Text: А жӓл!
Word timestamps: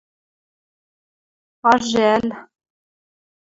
А 1.71 1.73
жӓл! 1.89 2.27